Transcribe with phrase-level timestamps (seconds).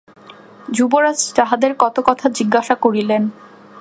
[0.71, 3.23] যুবরাজ তাহাদের কত কি কথা জিজ্ঞাসা করিলেন।